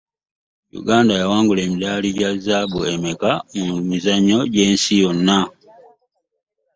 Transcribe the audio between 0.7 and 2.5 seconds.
Uganda ya wangula emidali gya